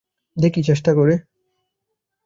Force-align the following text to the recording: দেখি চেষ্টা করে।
দেখি 0.37 0.61
চেষ্টা 0.63 0.91
করে। 0.93 1.15